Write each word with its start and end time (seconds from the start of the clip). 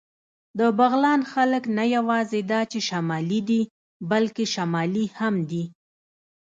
د 0.59 0.61
بغلان 0.77 1.21
خلک 1.31 1.63
نه 1.77 1.85
یواځې 1.95 2.39
دا 2.51 2.61
چې 2.71 2.79
شمالي 2.89 3.41
دي، 3.49 3.61
بلکې 4.11 4.43
شمالي 4.55 5.05
هم 5.17 5.35
دي. 5.49 5.63